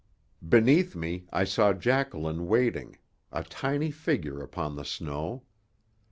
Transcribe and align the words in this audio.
Beneath 0.49 0.95
me 0.95 1.27
I 1.31 1.43
saw 1.43 1.73
Jacqueline 1.73 2.47
waiting, 2.47 2.97
a 3.31 3.43
tiny 3.43 3.91
figure 3.91 4.41
upon 4.41 4.75
the 4.75 4.83
snow. 4.83 5.43